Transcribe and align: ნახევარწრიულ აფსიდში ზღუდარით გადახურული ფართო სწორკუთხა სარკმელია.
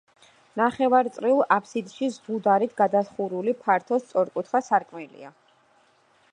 ნახევარწრიულ 0.61 1.41
აფსიდში 1.55 2.09
ზღუდარით 2.15 2.73
გადახურული 2.81 3.55
ფართო 3.67 4.03
სწორკუთხა 4.07 4.63
სარკმელია. 4.71 5.35